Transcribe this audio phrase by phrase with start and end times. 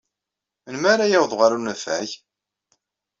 [0.65, 2.09] Melmi ara yaweḍ ɣer unafag?